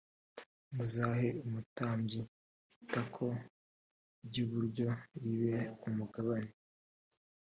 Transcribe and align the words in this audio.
muzahe 0.73 1.27
umutambyi 1.45 2.21
itako 2.83 3.27
ry 4.25 4.35
iburyo 4.43 4.87
ribe 5.21 5.55
umugabane 5.87 6.53